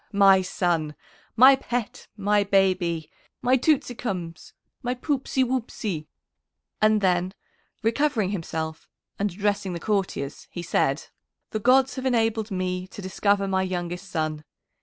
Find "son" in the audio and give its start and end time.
0.41-0.95, 14.09-14.43